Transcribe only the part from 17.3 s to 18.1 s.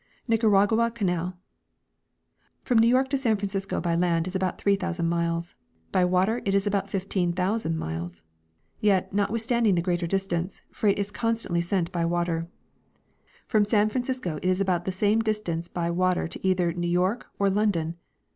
or London.